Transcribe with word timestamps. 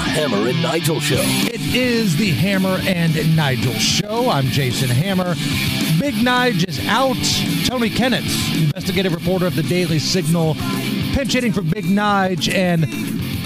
Hammer 0.00 0.48
and 0.48 0.62
Nigel 0.62 1.00
Show. 1.00 1.20
It 1.20 1.60
is 1.74 2.16
the 2.16 2.30
Hammer 2.30 2.78
and 2.86 3.14
Nigel 3.36 3.74
Show. 3.74 4.28
I'm 4.30 4.46
Jason 4.46 4.88
Hammer. 4.88 5.34
Big 6.00 6.14
Nige 6.14 6.68
is 6.68 6.78
out. 6.86 7.16
Tony 7.66 7.90
Kinnett, 7.90 8.24
investigative 8.62 9.14
reporter 9.14 9.46
of 9.46 9.54
the 9.54 9.62
Daily 9.62 9.98
Signal, 9.98 10.54
pinch 11.12 11.34
hitting 11.34 11.52
for 11.52 11.62
Big 11.62 11.84
Nige. 11.84 12.52
And 12.52 12.82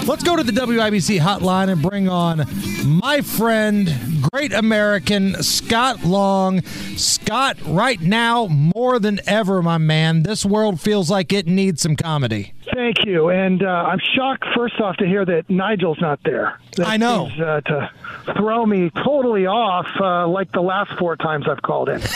let's 0.07 0.23
go 0.23 0.35
to 0.35 0.43
the 0.43 0.51
WIBC 0.51 1.19
hotline 1.19 1.69
and 1.69 1.81
bring 1.81 2.07
on 2.07 2.45
my 2.85 3.21
friend, 3.21 4.14
great 4.31 4.53
American, 4.53 5.41
Scott 5.43 6.03
Long. 6.03 6.61
Scott, 6.97 7.57
right 7.65 7.99
now, 8.01 8.47
more 8.47 8.99
than 8.99 9.19
ever, 9.27 9.61
my 9.61 9.77
man, 9.77 10.23
this 10.23 10.45
world 10.45 10.79
feels 10.81 11.09
like 11.09 11.31
it 11.33 11.47
needs 11.47 11.81
some 11.81 11.95
comedy. 11.95 12.53
Thank 12.73 13.05
you. 13.05 13.29
And 13.29 13.63
uh, 13.63 13.67
I'm 13.67 13.99
shocked, 14.15 14.45
first 14.55 14.79
off, 14.81 14.97
to 14.97 15.05
hear 15.05 15.23
that 15.25 15.49
Nigel's 15.49 16.01
not 16.01 16.19
there. 16.23 16.59
That 16.77 16.87
I 16.87 16.97
know. 16.97 17.27
is, 17.27 17.39
uh, 17.39 17.61
to 17.61 17.89
throw 18.37 18.65
me 18.65 18.89
totally 19.03 19.45
off, 19.45 19.85
uh, 19.99 20.27
like 20.27 20.51
the 20.51 20.61
last 20.61 20.91
four 20.97 21.15
times 21.15 21.45
I've 21.49 21.61
called 21.61 21.89
in. 21.89 22.01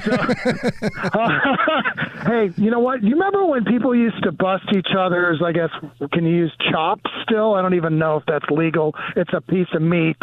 So- 0.00 1.28
hey, 2.26 2.50
you 2.56 2.70
know 2.70 2.78
what? 2.78 3.02
You 3.02 3.12
remember 3.14 3.44
when 3.46 3.64
people 3.64 3.94
used 3.94 4.22
to 4.22 4.32
bust 4.32 4.64
each 4.72 4.88
other's, 4.96 5.42
I 5.42 5.52
guess, 5.52 5.70
can 6.12 6.24
you 6.24 6.34
use 6.34 6.52
chops 6.70 7.10
still? 7.22 7.54
I 7.54 7.62
don't 7.62 7.74
even 7.74 7.98
know 7.98 8.16
if 8.16 8.24
that's 8.26 8.48
legal. 8.50 8.94
It's 9.16 9.32
a 9.32 9.40
piece 9.40 9.68
of 9.74 9.82
meat. 9.82 10.16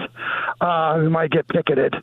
Might 1.10 1.32
get 1.32 1.48
picketed. 1.48 1.96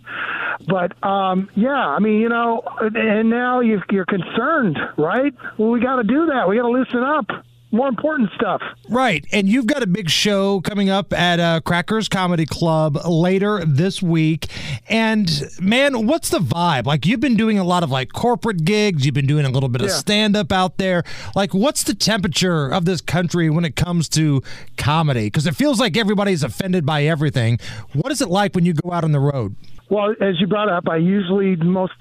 But 0.66 1.02
um, 1.04 1.50
yeah, 1.54 1.70
I 1.72 1.98
mean, 1.98 2.20
you 2.20 2.28
know, 2.28 2.62
and 2.80 3.30
now 3.30 3.60
you 3.60 3.82
you're 3.90 4.06
concerned, 4.06 4.78
right? 4.96 5.34
Well, 5.58 5.70
we 5.70 5.80
got 5.80 5.96
to 5.96 6.04
do 6.04 6.26
that. 6.26 6.48
We 6.48 6.56
got 6.56 6.62
to 6.62 6.68
loosen 6.68 7.02
up. 7.02 7.26
More 7.70 7.88
important 7.88 8.30
stuff. 8.36 8.62
Right. 8.88 9.26
And 9.32 9.48
you've 9.48 9.66
got 9.66 9.82
a 9.82 9.86
big 9.88 10.08
show 10.08 10.60
coming 10.60 10.90
up 10.90 11.12
at 11.12 11.40
uh, 11.40 11.60
Crackers 11.60 12.08
Comedy 12.08 12.46
Club 12.46 12.96
later 13.04 13.64
this 13.64 14.00
week. 14.00 14.46
And 14.88 15.28
man, 15.60 16.06
what's 16.06 16.28
the 16.30 16.38
vibe? 16.38 16.86
Like, 16.86 17.04
you've 17.04 17.18
been 17.18 17.36
doing 17.36 17.58
a 17.58 17.64
lot 17.64 17.82
of 17.82 17.90
like 17.90 18.12
corporate 18.12 18.64
gigs, 18.64 19.04
you've 19.04 19.14
been 19.16 19.26
doing 19.26 19.44
a 19.44 19.50
little 19.50 19.68
bit 19.68 19.80
of 19.82 19.88
Yeah. 19.88 19.94
stand 19.94 20.36
up 20.36 20.52
out 20.52 20.78
there. 20.78 21.02
Like, 21.34 21.52
what's 21.52 21.82
the 21.82 21.94
temperature 21.94 22.68
of 22.68 22.84
this 22.84 23.00
country 23.00 23.50
when 23.50 23.64
it 23.64 23.74
comes 23.74 24.08
to 24.10 24.40
comedy? 24.76 25.24
Because 25.26 25.46
it 25.48 25.56
feels 25.56 25.80
like 25.80 25.96
everybody's 25.96 26.44
offended 26.44 26.86
by 26.86 27.02
everything. 27.04 27.58
What 27.92 28.12
is 28.12 28.20
it 28.20 28.28
like 28.28 28.54
when 28.54 28.64
you 28.64 28.74
go 28.74 28.92
out 28.92 29.02
on 29.02 29.10
the 29.10 29.20
road? 29.20 29.56
Well, 29.90 30.14
as 30.20 30.40
you 30.40 30.46
brought 30.46 30.68
up, 30.70 30.88
I 30.88 30.96
usually 30.96 31.56
most 31.56 31.92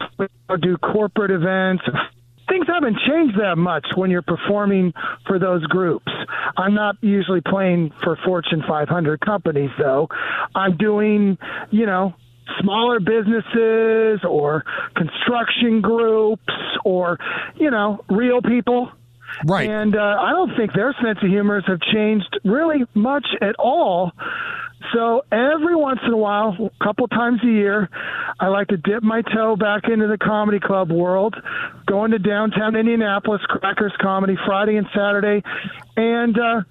do 0.61 0.77
corporate 0.77 1.31
events. 1.31 1.83
Things 2.49 2.67
haven't 2.67 2.97
changed 3.08 3.39
that 3.39 3.58
much 3.58 3.86
when 3.95 4.11
you're 4.11 4.22
performing 4.22 4.94
for 5.25 5.39
those 5.39 5.66
groups. 5.67 6.11
I'm 6.58 6.73
not 6.73 6.97
usually 7.02 7.41
playing 7.41 7.91
for 8.03 8.17
Fortune 8.25 8.63
500 8.67 9.22
companies, 9.22 9.72
though. 9.80 10.09
I'm 10.53 10.77
doing, 10.77 11.38
you 11.71 11.86
know, 11.86 12.14
smaller 12.61 12.99
businesses 12.99 14.21
or 14.27 14.64
construction 14.95 15.81
groups 15.81 16.54
or, 16.83 17.17
you 17.55 17.71
know, 17.71 18.04
real 18.09 18.42
people. 18.42 18.92
Right. 19.45 19.70
And 19.70 19.95
uh, 19.95 19.99
I 19.99 20.31
don't 20.31 20.55
think 20.55 20.73
their 20.73 20.95
sense 21.04 21.20
of 21.21 21.30
humors 21.30 21.64
have 21.67 21.80
changed 21.81 22.39
really 22.43 22.86
much 22.93 23.25
at 23.42 23.55
all. 23.58 24.11
So 24.94 25.23
every 25.32 25.76
once 25.76 25.99
in 26.05 26.11
a 26.11 26.17
while, 26.17 26.55
a 26.60 26.83
couple 26.83 27.08
times 27.08 27.39
a 27.44 27.48
year, 27.48 27.89
I 28.39 28.48
like 28.48 28.67
to 28.67 28.77
dip 28.77 29.04
my 29.04 29.21
toe 29.21 29.55
back 29.55 29.83
into 29.88 30.08
the 30.08 30.17
comedy 30.17 30.60
club 30.60 30.92
world, 30.92 31.36
going 31.86 32.11
to 32.11 32.20
downtown 32.20 32.76
Indianapolis, 32.76 33.42
Crackers 33.48 33.93
Comedy, 34.02 34.36
Friday 34.45 34.76
and 34.76 34.88
Saturday, 34.93 35.43
and 35.95 36.38
uh, 36.38 36.61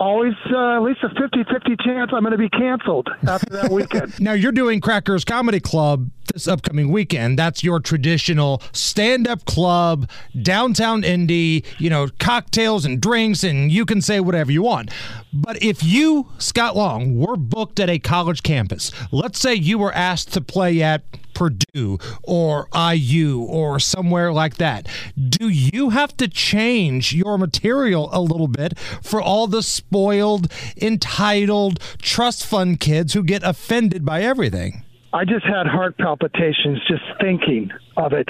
always 0.00 0.34
uh, 0.52 0.76
at 0.76 0.82
least 0.82 1.00
a 1.04 1.08
50 1.10 1.44
50 1.44 1.76
chance 1.84 2.10
I'm 2.12 2.22
going 2.22 2.32
to 2.32 2.38
be 2.38 2.48
canceled 2.48 3.08
after 3.26 3.50
that 3.50 3.70
weekend. 3.70 4.14
Now 4.20 4.32
you're 4.32 4.52
doing 4.52 4.80
Crackers 4.80 5.24
Comedy 5.24 5.60
Club 5.60 6.10
this 6.32 6.48
upcoming 6.48 6.90
weekend. 6.90 7.38
That's 7.38 7.62
your 7.62 7.80
traditional 7.80 8.62
stand-up 8.72 9.44
club, 9.44 10.08
downtown 10.40 11.04
Indy, 11.04 11.64
you 11.78 11.90
know, 11.90 12.08
cocktails 12.18 12.84
and 12.84 13.00
drinks 13.00 13.44
and 13.44 13.70
you 13.70 13.84
can 13.84 14.00
say 14.00 14.20
whatever 14.20 14.52
you 14.52 14.62
want. 14.62 14.90
But 15.32 15.62
if 15.62 15.82
you, 15.82 16.28
Scott 16.38 16.76
Long, 16.76 17.16
were 17.16 17.36
booked 17.36 17.80
at 17.80 17.90
a 17.90 17.98
college 17.98 18.42
campus, 18.42 18.90
let's 19.12 19.38
say 19.38 19.54
you 19.54 19.78
were 19.78 19.92
asked 19.92 20.32
to 20.34 20.40
play 20.40 20.82
at 20.82 21.02
Purdue 21.34 21.98
or 22.22 22.68
IU 22.74 23.40
or 23.40 23.78
somewhere 23.78 24.32
like 24.32 24.56
that, 24.56 24.88
do 25.28 25.48
you 25.48 25.90
have 25.90 26.16
to 26.18 26.28
change 26.28 27.14
your 27.14 27.38
material 27.38 28.10
a 28.12 28.20
little 28.20 28.48
bit 28.48 28.78
for 29.02 29.22
all 29.22 29.46
the 29.46 29.62
spoiled, 29.62 30.52
entitled, 30.80 31.80
trust 32.02 32.44
fund 32.44 32.80
kids 32.80 33.14
who 33.14 33.22
get 33.22 33.42
offended 33.42 34.04
by 34.04 34.22
everything? 34.22 34.84
I 35.12 35.24
just 35.24 35.44
had 35.44 35.66
heart 35.66 35.98
palpitations 35.98 36.78
just 36.86 37.02
thinking 37.20 37.70
of 37.96 38.12
it. 38.12 38.28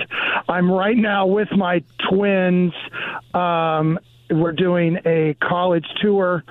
I'm 0.49 0.71
right 0.71 0.97
now 0.97 1.27
with 1.27 1.49
my 1.53 1.83
twins. 2.09 2.73
Um, 3.35 3.99
we're 4.31 4.53
doing 4.53 4.99
a 5.05 5.35
college 5.43 5.87
tour 6.01 6.45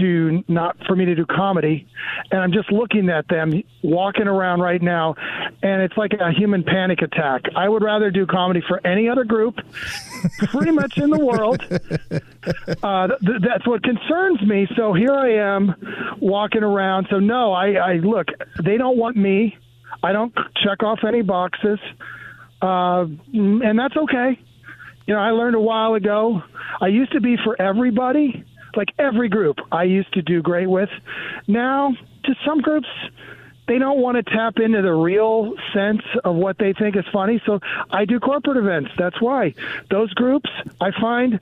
to 0.00 0.42
not 0.48 0.76
for 0.86 0.96
me 0.96 1.04
to 1.04 1.14
do 1.14 1.24
comedy 1.26 1.86
and 2.30 2.40
i'm 2.40 2.52
just 2.52 2.70
looking 2.72 3.08
at 3.08 3.26
them 3.28 3.62
walking 3.82 4.26
around 4.26 4.60
right 4.60 4.82
now 4.82 5.14
and 5.62 5.82
it's 5.82 5.96
like 5.96 6.12
a 6.20 6.32
human 6.32 6.64
panic 6.64 7.02
attack 7.02 7.42
i 7.56 7.68
would 7.68 7.82
rather 7.82 8.10
do 8.10 8.26
comedy 8.26 8.62
for 8.66 8.84
any 8.86 9.08
other 9.08 9.24
group 9.24 9.56
pretty 10.48 10.72
much 10.72 10.98
in 10.98 11.10
the 11.10 11.18
world 11.18 11.62
uh, 12.82 13.08
th- 13.08 13.42
that's 13.42 13.66
what 13.66 13.82
concerns 13.82 14.40
me. 14.42 14.66
So 14.76 14.92
here 14.92 15.12
I 15.12 15.56
am 15.56 15.74
walking 16.20 16.62
around. 16.62 17.08
So 17.10 17.18
no, 17.18 17.52
I, 17.52 17.72
I 17.72 17.92
look. 17.94 18.28
They 18.62 18.76
don't 18.76 18.96
want 18.96 19.16
me. 19.16 19.56
I 20.02 20.12
don't 20.12 20.34
check 20.64 20.82
off 20.82 21.00
any 21.06 21.22
boxes, 21.22 21.78
uh, 22.62 23.04
and 23.32 23.78
that's 23.78 23.96
okay. 23.96 24.38
You 25.06 25.14
know, 25.14 25.20
I 25.20 25.30
learned 25.30 25.56
a 25.56 25.60
while 25.60 25.94
ago. 25.94 26.42
I 26.80 26.88
used 26.88 27.12
to 27.12 27.20
be 27.20 27.36
for 27.44 27.60
everybody, 27.60 28.44
like 28.76 28.88
every 28.98 29.28
group. 29.28 29.58
I 29.72 29.84
used 29.84 30.12
to 30.14 30.22
do 30.22 30.42
great 30.42 30.68
with. 30.68 30.90
Now, 31.46 31.94
to 32.24 32.34
some 32.44 32.60
groups, 32.60 32.88
they 33.70 33.78
don't 33.78 34.00
want 34.00 34.16
to 34.16 34.24
tap 34.24 34.58
into 34.58 34.82
the 34.82 34.92
real 34.92 35.54
sense 35.72 36.02
of 36.24 36.34
what 36.34 36.58
they 36.58 36.72
think 36.72 36.96
is 36.96 37.04
funny. 37.12 37.40
So 37.46 37.60
I 37.88 38.04
do 38.04 38.18
corporate 38.18 38.56
events. 38.56 38.90
That's 38.98 39.20
why 39.20 39.54
those 39.90 40.12
groups 40.14 40.50
I 40.80 40.90
find 41.00 41.38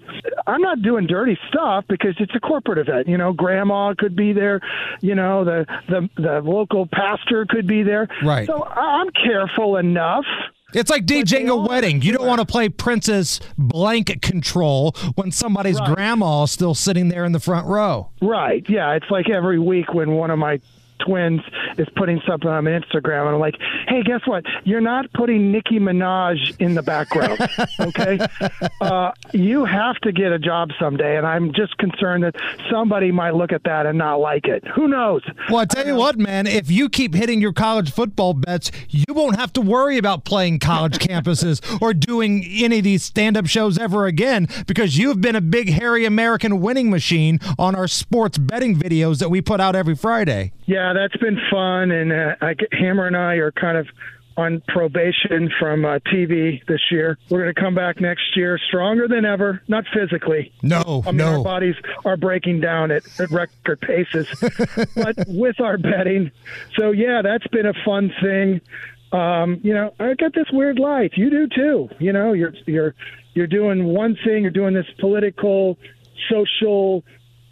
I'm 0.47 0.61
not 0.61 0.83
doing 0.83 1.07
dirty 1.07 1.39
stuff 1.49 1.87
because 1.89 2.17
it's 2.19 2.35
a 2.35 2.41
corporate 2.41 2.87
event. 2.87 3.09
You 3.09 3.17
know, 3.17 3.33
grandma 3.33 3.95
could 3.97 4.15
be 4.15 4.35
there. 4.35 4.61
You 5.01 5.15
know, 5.15 5.45
the 5.45 5.65
the 5.89 6.09
the 6.17 6.41
local 6.43 6.87
pastor 6.87 7.47
could 7.49 7.67
be 7.67 7.83
there. 7.83 8.09
Right. 8.23 8.47
So 8.47 8.63
I'm 8.63 9.09
careful 9.11 9.77
enough. 9.77 10.27
It's 10.75 10.91
like 10.91 11.07
DJing 11.07 11.49
a 11.49 11.57
wedding. 11.57 12.03
You 12.03 12.13
don't 12.13 12.27
want 12.27 12.41
to 12.41 12.47
play 12.47 12.69
Princess 12.69 13.41
Blanket 13.57 14.21
Control 14.21 14.95
when 15.15 15.33
somebody's 15.33 15.81
Right. 15.81 15.95
grandma 15.95 16.43
is 16.43 16.51
still 16.51 16.75
sitting 16.75 17.09
there 17.09 17.25
in 17.25 17.33
the 17.33 17.41
front 17.41 17.67
row. 17.67 18.11
Right. 18.21 18.69
Yeah. 18.69 18.93
It's 18.93 19.11
like 19.11 19.31
every 19.31 19.59
week 19.59 19.95
when 19.95 20.11
one 20.13 20.31
of 20.31 20.39
my 20.39 20.61
twins 20.99 21.41
is 21.77 21.89
putting 21.97 22.21
something 22.27 22.49
on 22.49 22.65
Instagram, 22.65 23.27
and 23.27 23.35
I'm 23.35 23.41
like, 23.41 23.57
hey, 23.87 24.03
guess 24.03 24.21
what? 24.27 24.45
You're 24.65 24.81
not 24.81 25.13
putting 25.13 25.53
Nicki 25.53 25.79
Minaj 25.79 26.59
in 26.61 26.75
the 26.75 26.83
background. 26.83 27.39
okay. 27.81 28.19
uh, 28.81 29.13
you 29.33 29.65
have 29.65 29.97
to 29.97 30.13
get 30.13 30.33
a 30.33 30.39
job 30.39 30.71
someday, 30.79 31.17
and 31.17 31.27
I'm 31.27 31.53
just 31.53 31.77
concerned 31.79 32.25
that 32.25 32.35
somebody 32.71 33.13
might 33.13 33.35
look 33.35 33.53
at 33.53 33.65
that 33.65 33.87
and 33.87 33.99
not 33.99 34.17
like 34.17 34.47
it. 34.47 34.67
Who 34.75 34.89
knows? 34.89 35.23
Well, 35.49 35.59
I 35.59 35.65
tell 35.65 35.87
you 35.87 35.95
what, 35.95 36.19
man, 36.19 36.47
if 36.47 36.71
you 36.71 36.89
keep 36.89 37.15
hitting 37.15 37.41
your 37.41 37.53
college 37.53 37.93
football 37.93 38.35
bets, 38.35 38.71
you 38.89 39.05
won't 39.09 39.37
have 39.37 39.53
to 39.55 39.61
worry 39.61 39.99
about 39.99 40.25
playing 40.25 40.59
college 40.59 40.99
campuses 40.99 41.61
or 41.81 41.95
doing 41.95 42.45
any 42.45 42.79
of 42.79 42.85
these 42.85 43.03
stand 43.03 43.37
up 43.37 43.47
shows 43.47 43.79
ever 43.79 44.07
again 44.07 44.49
because 44.67 44.97
you've 44.97 45.21
been 45.21 45.37
a 45.37 45.41
big, 45.41 45.71
hairy 45.71 46.05
American 46.05 46.61
winning 46.61 46.91
machine 46.91 47.39
on 47.59 47.75
our 47.75 47.89
sports 47.89 48.39
betting 48.39 48.77
videos 48.77 49.19
that 49.19 49.31
we 49.31 49.41
put 49.41 49.61
out 49.61 49.75
every 49.75 49.95
Friday. 49.95 50.53
Yeah, 50.67 50.88
that's 50.93 51.17
been 51.17 51.39
fun, 51.51 51.91
and 51.91 52.13
uh, 52.13 52.37
I, 52.41 52.55
Hammer 52.73 53.07
and 53.07 53.17
I 53.17 53.35
are 53.35 53.53
kind 53.53 53.77
of 53.77 53.87
on 54.39 54.63
probation 54.69 55.51
from 55.59 55.85
uh, 55.85 55.99
TV 56.13 56.65
this 56.67 56.81
year. 56.93 57.19
We're 57.29 57.43
going 57.43 57.55
to 57.55 57.61
come 57.61 57.75
back 57.75 58.01
next 58.01 58.37
year 58.37 58.57
stronger 58.69 59.09
than 59.09 59.25
ever, 59.25 59.61
not 59.67 59.85
physically. 59.93 60.53
No, 60.63 61.03
I 61.05 61.11
mean, 61.11 61.23
our 61.23 61.43
bodies 61.43 61.75
are 62.05 62.17
breaking 62.17 62.61
down 62.61 62.93
at, 62.93 63.03
at 63.19 63.31
record 63.33 63.81
paces, 63.81 64.29
but 64.95 65.17
with 65.27 65.61
our 65.61 65.77
betting. 65.77 66.31
So, 66.77 66.93
yeah, 66.93 67.21
that's 67.23 67.49
been 67.49 67.67
a 67.67 67.75
fun 67.85 68.13
thing. 68.23 68.61
Um, 69.11 69.61
you 69.65 69.75
know, 69.75 69.93
I 69.99 70.15
got 70.15 70.35
this 70.35 70.47
weird 70.53 70.79
life. 70.79 71.13
You 71.17 71.31
do 71.31 71.49
too. 71.49 71.89
You 71.99 72.13
know, 72.13 72.33
you're 72.33 72.53
you're 72.67 72.95
you're 73.35 73.47
doing 73.47 73.87
one 73.87 74.17
thing. 74.25 74.43
You're 74.43 74.51
doing 74.51 74.75
this 74.75 74.87
political, 75.01 75.79
social 76.31 77.03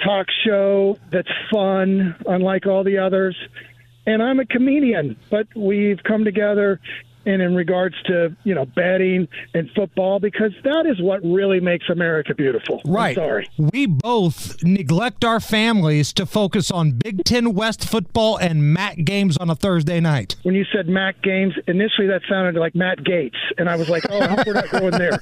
talk 0.05 0.27
show 0.45 0.99
that's 1.11 1.29
fun, 1.51 2.15
unlike 2.27 2.67
all 2.67 2.85
the 2.85 2.99
others. 2.99 3.37
And 4.07 4.23
I'm 4.23 4.39
a 4.39 4.47
comedian, 4.47 5.17
but 5.31 5.49
we've 5.57 6.03
come 6.05 6.25
together 6.25 6.81
and 7.27 7.43
in 7.43 7.55
regards 7.55 7.95
to 8.07 8.35
you 8.45 8.55
know 8.55 8.65
betting 8.65 9.29
and 9.55 9.69
football 9.77 10.19
because 10.21 10.53
that 10.65 10.87
is 10.87 11.01
what 11.03 11.23
really 11.25 11.61
makes 11.61 11.89
America 11.91 12.35
beautiful. 12.35 12.81
I'm 12.87 12.93
Right. 12.93 13.15
sorry. 13.17 13.49
We 13.59 13.87
both 13.87 14.63
neglect 14.63 15.25
our 15.25 15.41
families 15.41 16.13
to 16.15 16.25
focus 16.27 16.71
on 16.71 16.93
Big 16.93 17.25
Ten 17.25 17.53
West 17.55 17.87
football 17.89 18.37
and 18.39 18.73
MAC 18.73 19.05
games 19.05 19.37
on 19.37 19.51
a 19.51 19.55
Thursday 19.55 20.01
night. 20.01 20.37
When 20.45 20.55
you 20.55 20.65
said 20.73 20.89
Matt 20.89 21.21
Games, 21.23 21.55
initially 21.67 22.07
that 22.09 22.23
sounded 22.29 22.59
like 22.59 22.75
Matt 22.75 23.05
Gates, 23.05 23.37
and 23.59 23.69
I 23.69 23.77
was 23.77 23.89
like, 23.89 24.05
"Oh, 24.11 24.21
I 24.21 24.27
hope 24.29 24.47
we're 24.47 24.53
not 24.55 24.71
going 24.71 24.93
there. 24.93 25.19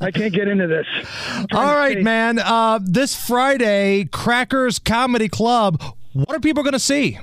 I 0.00 0.10
can't 0.10 0.32
get 0.32 0.48
into 0.48 0.66
this." 0.66 0.86
I'm 1.28 1.46
All 1.52 1.74
right, 1.76 1.92
stay- 1.94 2.02
man. 2.02 2.38
Uh, 2.38 2.78
this 2.82 3.14
Friday, 3.14 4.04
Crackers 4.12 4.78
Comedy 4.78 5.28
Club. 5.28 5.82
What 6.12 6.30
are 6.36 6.40
people 6.40 6.62
going 6.62 6.72
to 6.74 6.78
see? 6.78 7.18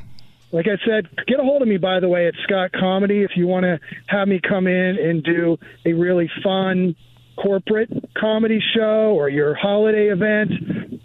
Like 0.51 0.65
I 0.67 0.77
said, 0.85 1.07
get 1.27 1.39
a 1.39 1.43
hold 1.43 1.61
of 1.61 1.67
me, 1.67 1.77
by 1.77 1.99
the 1.99 2.09
way, 2.09 2.27
at 2.27 2.33
Scott 2.43 2.71
Comedy 2.71 3.23
if 3.23 3.31
you 3.35 3.47
want 3.47 3.63
to 3.63 3.79
have 4.07 4.27
me 4.27 4.39
come 4.39 4.67
in 4.67 4.97
and 4.97 5.23
do 5.23 5.57
a 5.85 5.93
really 5.93 6.29
fun 6.43 6.95
corporate 7.41 7.89
comedy 8.17 8.61
show 8.75 9.13
or 9.15 9.29
your 9.29 9.55
holiday 9.55 10.07
event 10.09 10.51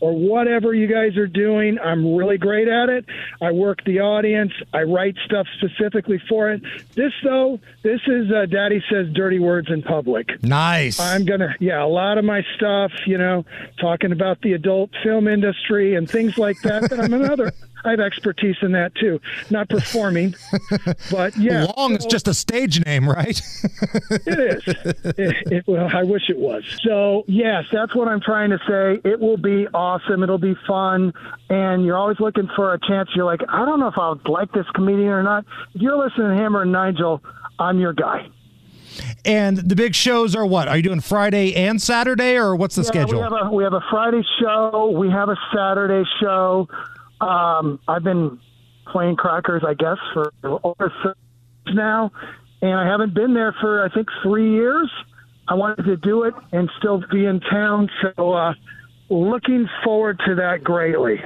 or 0.00 0.12
whatever 0.12 0.74
you 0.74 0.86
guys 0.86 1.16
are 1.16 1.26
doing. 1.26 1.78
I'm 1.78 2.16
really 2.16 2.38
great 2.38 2.68
at 2.68 2.88
it. 2.88 3.04
I 3.40 3.52
work 3.52 3.84
the 3.84 4.00
audience, 4.00 4.52
I 4.72 4.82
write 4.82 5.14
stuff 5.24 5.46
specifically 5.58 6.20
for 6.28 6.50
it. 6.50 6.62
This, 6.94 7.12
though, 7.22 7.60
this 7.82 8.00
is 8.06 8.30
uh, 8.32 8.46
Daddy 8.46 8.82
Says 8.90 9.06
Dirty 9.14 9.38
Words 9.38 9.68
in 9.70 9.82
Public. 9.82 10.42
Nice. 10.42 10.98
I'm 10.98 11.24
gonna, 11.24 11.54
yeah, 11.60 11.84
a 11.84 11.86
lot 11.86 12.18
of 12.18 12.24
my 12.24 12.42
stuff, 12.56 12.90
you 13.06 13.18
know, 13.18 13.44
talking 13.80 14.10
about 14.10 14.40
the 14.42 14.54
adult 14.54 14.90
film 15.02 15.28
industry 15.28 15.94
and 15.94 16.10
things 16.10 16.36
like 16.36 16.60
that. 16.62 16.90
But 16.90 16.98
I'm 17.00 17.12
another, 17.12 17.52
I 17.84 17.90
have 17.90 18.00
expertise 18.00 18.56
in 18.62 18.72
that 18.72 18.94
too. 18.94 19.20
Not 19.50 19.68
performing, 19.68 20.34
but 21.10 21.36
yeah, 21.36 21.66
Long 21.76 21.94
is 21.96 22.06
just 22.06 22.28
a 22.28 22.34
stage 22.34 22.84
name, 22.84 23.08
right? 23.08 23.38
it 24.10 24.38
is. 24.38 24.62
It, 25.18 25.52
it, 25.52 25.64
well, 25.66 25.88
I 25.94 26.02
wish 26.02 26.30
it 26.30 26.38
was. 26.38 26.64
So 26.82 27.24
yes, 27.26 27.64
that's 27.72 27.94
what 27.94 28.08
I'm 28.08 28.20
trying 28.20 28.50
to 28.50 28.58
say. 28.66 29.00
It 29.08 29.20
will 29.20 29.36
be 29.36 29.66
awesome. 29.74 30.22
It'll 30.22 30.38
be 30.38 30.56
fun, 30.66 31.12
and 31.50 31.84
you're 31.84 31.96
always 31.98 32.20
looking 32.20 32.48
for 32.56 32.72
a 32.74 32.78
chance. 32.80 33.10
You're 33.14 33.24
like, 33.26 33.40
I 33.48 33.64
don't 33.64 33.80
know 33.80 33.88
if 33.88 33.98
I'll 33.98 34.20
like 34.26 34.52
this 34.52 34.66
comedian 34.74 35.08
or 35.10 35.22
not. 35.22 35.44
If 35.74 35.82
you're 35.82 35.96
listening 35.98 36.28
to 36.30 36.34
Hammer 36.36 36.62
and 36.62 36.72
Nigel, 36.72 37.22
I'm 37.58 37.78
your 37.78 37.92
guy. 37.92 38.28
and 39.24 39.56
the 39.58 39.74
big 39.74 39.94
shows 39.94 40.34
are 40.36 40.46
what? 40.46 40.68
Are 40.68 40.76
you 40.76 40.82
doing 40.82 41.00
Friday 41.00 41.54
and 41.54 41.80
Saturday, 41.82 42.36
or 42.36 42.54
what's 42.56 42.76
the 42.76 42.82
Yeah, 42.82 42.88
schedule? 42.88 43.14
We 43.18 43.22
have 43.22 43.32
a 43.32 43.50
we 43.52 43.64
have 43.64 43.72
a 43.74 43.84
Friday 43.90 44.22
show. 44.40 44.94
We 44.96 45.10
have 45.10 45.28
a 45.28 45.36
Saturday 45.54 46.08
show. 46.20 46.68
Um, 47.24 47.80
I've 47.88 48.04
been 48.04 48.38
playing 48.92 49.16
crackers, 49.16 49.62
I 49.66 49.74
guess, 49.74 49.96
for 50.12 50.30
over 50.42 50.92
six 51.02 51.16
now, 51.74 52.12
and 52.60 52.74
I 52.74 52.86
haven't 52.86 53.14
been 53.14 53.32
there 53.32 53.54
for 53.60 53.82
I 53.84 53.88
think 53.88 54.08
three 54.22 54.52
years. 54.52 54.90
I 55.48 55.54
wanted 55.54 55.84
to 55.84 55.96
do 55.96 56.24
it 56.24 56.34
and 56.52 56.70
still 56.78 57.02
be 57.10 57.24
in 57.24 57.40
town, 57.40 57.88
so 58.02 58.32
uh, 58.32 58.54
looking 59.08 59.68
forward 59.82 60.20
to 60.26 60.34
that 60.36 60.64
greatly. 60.64 61.22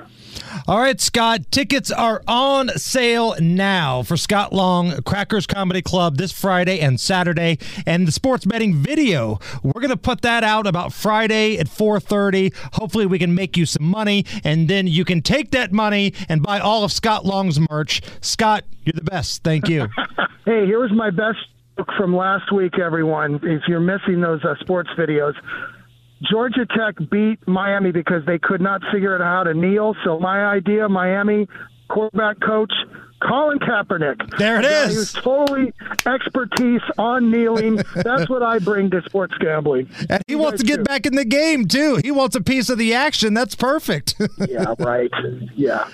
All 0.66 0.78
right, 0.78 1.00
Scott. 1.00 1.50
Tickets 1.50 1.90
are 1.90 2.22
on 2.26 2.68
sale 2.70 3.34
now 3.40 4.02
for 4.02 4.16
Scott 4.16 4.52
Long 4.52 5.02
Crackers 5.02 5.46
Comedy 5.46 5.82
Club 5.82 6.16
this 6.16 6.32
Friday 6.32 6.80
and 6.80 6.98
Saturday, 6.98 7.58
and 7.86 8.06
the 8.06 8.12
sports 8.12 8.44
betting 8.44 8.74
video. 8.74 9.38
We're 9.62 9.80
gonna 9.80 9.96
put 9.96 10.22
that 10.22 10.44
out 10.44 10.66
about 10.66 10.92
Friday 10.92 11.58
at 11.58 11.68
4:30. 11.68 12.52
Hopefully, 12.74 13.06
we 13.06 13.18
can 13.18 13.34
make 13.34 13.56
you 13.56 13.66
some 13.66 13.84
money, 13.84 14.24
and 14.44 14.68
then 14.68 14.86
you 14.86 15.04
can 15.04 15.22
take 15.22 15.50
that 15.52 15.72
money 15.72 16.14
and 16.28 16.42
buy 16.42 16.58
all 16.60 16.84
of 16.84 16.92
Scott 16.92 17.24
Long's 17.24 17.58
merch. 17.70 18.00
Scott, 18.20 18.64
you're 18.84 18.94
the 18.94 19.02
best. 19.10 19.42
Thank 19.44 19.68
you. 19.68 19.88
Hey, 20.44 20.64
here 20.64 20.80
was 20.80 20.90
my 20.92 21.10
best 21.10 21.36
from 21.98 22.16
last 22.16 22.50
week, 22.52 22.78
everyone. 22.78 23.38
If 23.42 23.68
you're 23.68 23.80
missing 23.80 24.22
those 24.22 24.42
uh, 24.42 24.54
sports 24.60 24.88
videos, 24.96 25.34
Georgia 26.22 26.66
Tech 26.66 26.96
beat 27.10 27.46
Miami 27.46 27.92
because 27.92 28.24
they 28.26 28.38
could 28.38 28.60
not 28.60 28.82
figure 28.92 29.14
out 29.14 29.20
how 29.20 29.44
to 29.44 29.54
kneel. 29.54 29.94
So 30.04 30.18
my 30.18 30.44
idea, 30.46 30.88
Miami 30.88 31.46
quarterback 31.88 32.40
coach 32.40 32.72
Colin 33.20 33.58
Kaepernick. 33.58 34.36
There 34.38 34.58
it 34.58 34.64
is. 34.64 35.12
Guy 35.12 35.20
totally 35.20 35.72
expertise 36.06 36.80
on 36.98 37.30
kneeling. 37.30 37.80
That's 37.94 38.28
what 38.28 38.42
I 38.42 38.58
bring 38.58 38.90
to 38.90 39.02
sports 39.02 39.34
gambling. 39.40 39.88
And 40.08 40.22
he 40.28 40.36
wants 40.36 40.60
to 40.60 40.66
get 40.66 40.78
too. 40.78 40.82
back 40.84 41.06
in 41.06 41.14
the 41.14 41.24
game 41.24 41.66
too. 41.66 42.00
He 42.02 42.10
wants 42.10 42.36
a 42.36 42.40
piece 42.40 42.68
of 42.68 42.78
the 42.78 42.94
action. 42.94 43.34
That's 43.34 43.54
perfect. 43.54 44.14
Yeah, 44.48 44.74
right. 44.78 45.10
Yeah. 45.56 45.88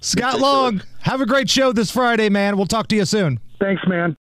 Scott 0.00 0.40
Long, 0.40 0.82
have 1.00 1.20
a 1.20 1.26
great 1.26 1.50
show 1.50 1.72
this 1.72 1.90
Friday, 1.90 2.28
man. 2.28 2.56
We'll 2.56 2.66
talk 2.66 2.86
to 2.88 2.96
you 2.96 3.04
soon. 3.04 3.40
Thanks, 3.60 3.82
man. 3.86 4.16